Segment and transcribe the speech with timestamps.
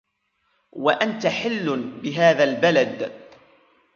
[0.71, 3.21] وَأَنْتَ حِلٌّ بِهَذَا الْبَلَدِ